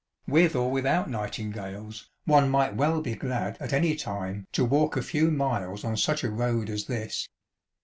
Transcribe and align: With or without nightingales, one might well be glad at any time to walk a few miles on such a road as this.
With 0.27 0.55
or 0.55 0.71
without 0.71 1.11
nightingales, 1.11 2.09
one 2.25 2.49
might 2.49 2.75
well 2.75 3.01
be 3.01 3.13
glad 3.13 3.55
at 3.59 3.71
any 3.71 3.95
time 3.95 4.47
to 4.53 4.65
walk 4.65 4.97
a 4.97 5.03
few 5.03 5.29
miles 5.29 5.83
on 5.83 5.95
such 5.95 6.23
a 6.23 6.31
road 6.31 6.71
as 6.71 6.85
this. 6.85 7.27